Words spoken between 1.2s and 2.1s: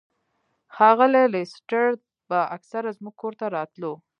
لیسټرډ